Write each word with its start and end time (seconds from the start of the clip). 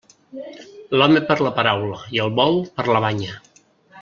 L'home 0.99 1.21
per 1.27 1.37
la 1.47 1.53
paraula 1.59 2.01
i 2.17 2.25
el 2.27 2.35
bou 2.43 2.59
per 2.81 2.89
la 2.97 3.05
banya. 3.09 3.39